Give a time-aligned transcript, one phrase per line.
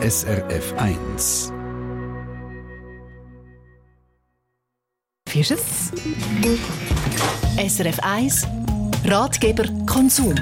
[0.00, 1.52] SRF 1.
[5.28, 5.92] Wie ist es?
[7.56, 8.46] SRF 1
[9.04, 10.36] Ratgeber Konsum.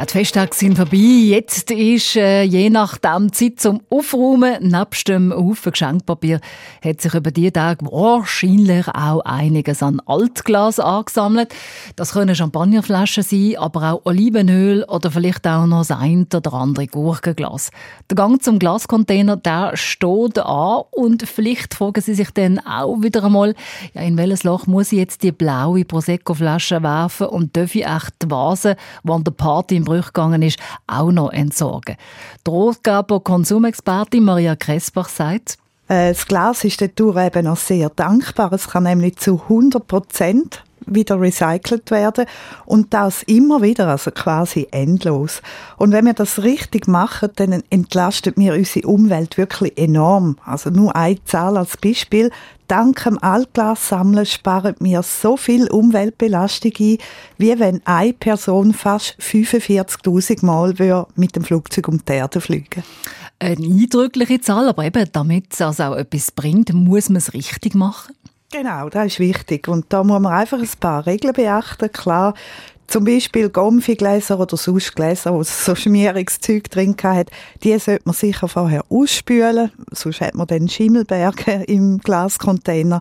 [0.00, 0.96] Ja, die Festtage sind vorbei.
[0.96, 4.66] Jetzt ist äh, je nachdem Zeit zum Aufräumen.
[4.66, 6.40] Nebst dem Haufen Geschenkpapier
[6.82, 11.54] hat sich über diese Tage wahrscheinlich auch einiges an Altglas angesammelt.
[11.96, 16.86] Das können Champagnerflaschen sein, aber auch Olivenöl oder vielleicht auch noch das ein oder andere
[16.86, 17.70] Gurkenglas.
[18.08, 23.24] Der Gang zum Glascontainer, der steht an und vielleicht fragen Sie sich dann auch wieder
[23.24, 23.54] einmal,
[23.92, 28.14] ja, in welches Loch muss ich jetzt die blaue Prosecco-Flasche werfen und darf ich echt
[28.22, 31.96] die Vase, die der Party im Brüch gegangen ist, auch noch entsorgen.
[32.46, 35.58] Die Rotgeber Konsumexpertin Maria Kressbach sagt,
[35.88, 38.52] äh, das Glas ist dadurch eben auch sehr dankbar.
[38.52, 42.26] Es kann nämlich zu 100 Prozent wieder recycelt werden
[42.66, 45.42] und das immer wieder, also quasi endlos.
[45.76, 50.36] Und wenn wir das richtig machen, dann entlastet mir unsere Umwelt wirklich enorm.
[50.44, 52.30] Also nur eine Zahl als Beispiel.
[52.70, 56.98] Dank dem Altglassammeln sparen wir so viel Umweltbelastung ein,
[57.36, 62.84] wie wenn eine Person fast 45.000 Mal mit dem Flugzeug um die Erde fliegen
[63.40, 67.74] Eine eindrückliche Zahl, aber eben, damit es also auch etwas bringt, muss man es richtig
[67.74, 68.14] machen.
[68.52, 69.68] Genau, das ist wichtig.
[69.68, 71.90] Und da muss man einfach ein paar Regeln beachten.
[71.92, 72.34] Klar,
[72.88, 77.30] zum Beispiel Gomfigläser oder sonst Gläser, wo so schmieriges Zeug drin hat,
[77.62, 83.00] die sollte man sicher vorher ausspülen, sonst hat man dann Schimmelberge im Glascontainer.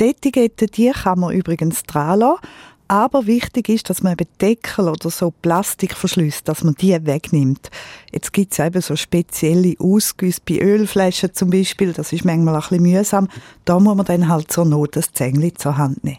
[0.00, 2.40] Die Etiketten, die kann man übrigens dran lassen,
[2.88, 7.70] aber wichtig ist, dass man eben Deckel oder so Plastikverschlüsse, dass man die wegnimmt.
[8.12, 11.92] Jetzt gibt es eben so spezielle Ausgüsse bei Ölflaschen zum Beispiel.
[11.92, 13.28] Das ist manchmal ein bisschen mühsam.
[13.64, 16.18] Da muss man dann halt zur Not das Zängli zur Hand nehmen.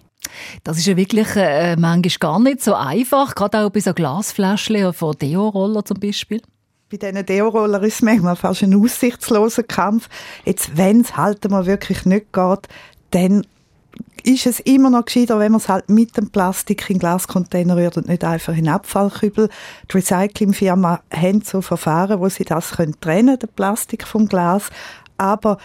[0.63, 4.93] Das ist ja wirklich äh, manchmal gar nicht so einfach, gerade auch bei so Glasfläschchen
[4.93, 6.41] von Deo-Roller zum Beispiel.
[6.89, 10.09] Bei diesen Deo-Roller ist es manchmal fast ein aussichtsloser Kampf.
[10.45, 12.67] Jetzt, wenn es halt mal wirklich nicht geht,
[13.11, 13.45] dann
[14.27, 17.95] ist es immer noch gescheiter, wenn man es halt mit dem Plastik in Glascontainer rührt
[17.95, 19.47] und nicht einfach in Abfallkübel.
[19.89, 24.69] Die Recyclingfirma haben so Verfahren, wo sie das können trennen, den Plastik vom Glas.
[25.17, 25.57] Aber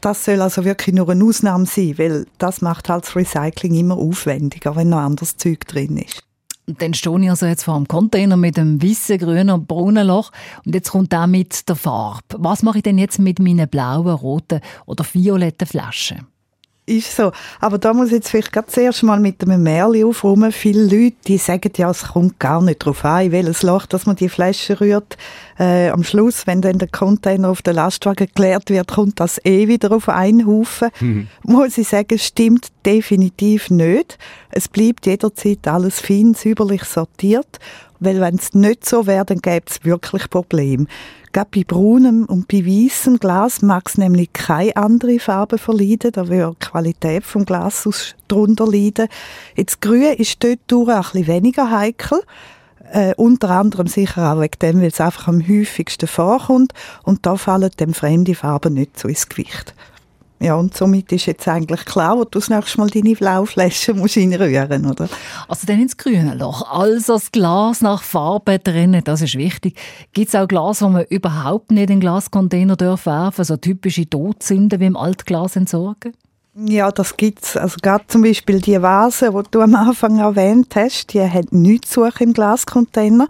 [0.00, 3.98] das soll also wirklich nur eine Ausnahme sein, weil das macht halt das Recycling immer
[3.98, 6.22] aufwendiger, wenn noch anderes Zeug drin ist.
[6.66, 10.06] Und dann stehe ich also jetzt vor einem Container mit einem weißen, grünen und braunen
[10.06, 10.32] Loch
[10.64, 12.22] und jetzt kommt da mit der Farbe.
[12.38, 16.26] Was mache ich denn jetzt mit meinen blauen, roten oder violetten Flaschen?
[16.86, 17.32] Ist so.
[17.60, 20.52] Aber da muss ich jetzt vielleicht gerade zuerst mal mit einem Märchen aufräumen.
[20.52, 24.16] Viele Leute, die sagen ja, es kommt gar nicht drauf an, welches Loch, dass man
[24.16, 25.16] die Flasche rührt.
[25.58, 29.68] Äh, am Schluss, wenn dann der Container auf den Lastwagen geleert wird, kommt das eh
[29.68, 30.90] wieder auf einen Haufen.
[31.00, 31.26] Mhm.
[31.42, 34.18] Muss ich sagen, stimmt definitiv nicht.
[34.50, 37.58] Es bleibt jederzeit alles fein, säuberlich sortiert.
[37.98, 40.86] Weil wenn es nicht so wäre, dann gäbe es wirklich Probleme.
[41.36, 46.12] Gerade bei braunem und bei weißem Glas mag es nämlich keine andere Farbe verleiden.
[46.12, 47.86] Da würde die Qualität vom Glas
[48.26, 49.08] darunter leiden.
[49.54, 52.22] Jetzt grün ist dort durch ein bisschen weniger heikel.
[52.90, 56.72] Äh, unter anderem sicher auch wegen dem, weil es einfach am häufigsten vorkommt.
[57.02, 59.74] Und da fallen dem fremde Farben nicht so ins Gewicht.
[60.38, 64.18] Ja, und somit ist jetzt eigentlich klar, wo du das nächste Mal deine Blauflasche musst
[64.18, 65.08] reinrühren oder?
[65.48, 66.70] Also dann ins grüne Loch.
[66.70, 69.78] Also das Glas nach Farbe trennen, das ist wichtig.
[70.12, 73.36] Gibt es auch Glas, wo man überhaupt nicht in den Glascontainer werfen darf?
[73.36, 76.12] So typische Todsünden wie im Altglas entsorgen?
[76.54, 77.56] Ja, das gibt's.
[77.56, 81.90] Also gerade zum Beispiel die Vase, die du am Anfang erwähnt hast, die hat nichts
[81.90, 83.28] zu suchen im Glascontainer.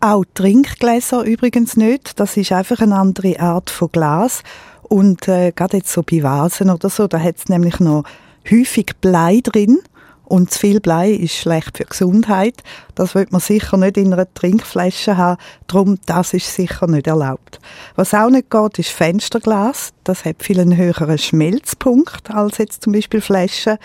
[0.00, 2.20] Auch Trinkgläser übrigens nicht.
[2.20, 4.42] Das ist einfach eine andere Art von Glas.
[4.88, 8.04] Und äh, gerade jetzt so bei Vasen oder so, da hat es nämlich noch
[8.50, 9.78] häufig Blei drin.
[10.24, 12.62] Und zu viel Blei ist schlecht für die Gesundheit.
[12.96, 15.40] Das wird man sicher nicht in einer Trinkflasche haben.
[15.68, 17.60] Darum, das ist sicher nicht erlaubt.
[17.94, 19.92] Was auch nicht geht, ist Fensterglas.
[20.02, 23.78] Das hat viel einen höheren Schmelzpunkt als jetzt zum Beispiel Flaschen.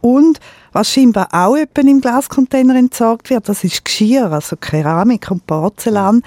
[0.00, 0.38] Und
[0.72, 6.22] was scheinbar auch im Glascontainer entsorgt wird, das ist Geschirr, also Keramik und Porzellan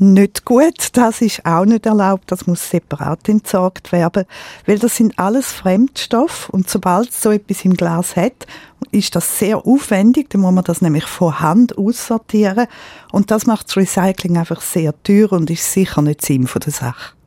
[0.00, 0.88] nicht gut.
[0.94, 2.32] Das ist auch nicht erlaubt.
[2.32, 4.24] Das muss separat entsorgt werden,
[4.66, 8.46] weil das sind alles Fremdstoffe und sobald so etwas im Glas hat,
[8.90, 10.30] ist das sehr aufwendig.
[10.30, 12.66] Dann muss man das nämlich von Hand aussortieren
[13.12, 16.72] und das macht das Recycling einfach sehr teuer und ist sicher nicht Sinn von der
[16.72, 17.19] Sache.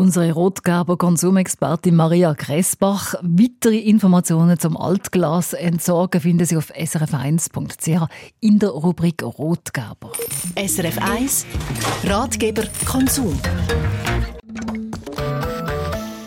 [0.00, 3.16] Unsere Rotgerber Konsumexpertin Maria Kressbach.
[3.20, 8.08] Weitere Informationen zum Altglas entsorgen finden Sie auf srf1.ch
[8.40, 10.12] in der Rubrik Rotgerber.
[10.56, 11.46] SRF 1
[12.04, 13.38] Ratgeber Konsum.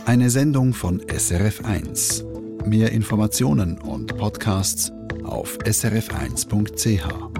[0.06, 2.26] Eine Sendung von SRF 1.
[2.66, 4.92] Mehr Informationen und Podcasts
[5.24, 7.33] auf srf1.ch.